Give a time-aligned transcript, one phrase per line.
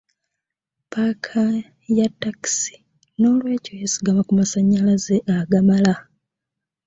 [0.91, 1.41] Paaka
[1.97, 2.75] ya takisi
[3.19, 5.93] n'olwekyo yeesigama ku masanyalaze agamala.